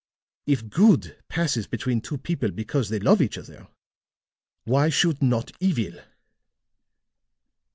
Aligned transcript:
If 0.47 0.67
good 0.67 1.15
passes 1.27 1.67
between 1.67 2.01
two 2.01 2.17
people 2.17 2.49
because 2.49 2.89
they 2.89 2.97
love 2.97 3.21
each 3.21 3.37
other, 3.37 3.67
why 4.63 4.89
should 4.89 5.21
not 5.21 5.51
evil? 5.59 5.93